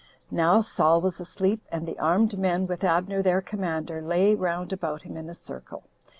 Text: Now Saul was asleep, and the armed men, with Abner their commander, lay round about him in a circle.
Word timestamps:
Now 0.31 0.61
Saul 0.61 0.99
was 0.99 1.19
asleep, 1.19 1.61
and 1.71 1.87
the 1.87 1.99
armed 1.99 2.35
men, 2.35 2.65
with 2.65 2.83
Abner 2.83 3.21
their 3.21 3.39
commander, 3.39 4.01
lay 4.01 4.33
round 4.33 4.73
about 4.73 5.03
him 5.03 5.15
in 5.15 5.29
a 5.29 5.35
circle. 5.35 5.83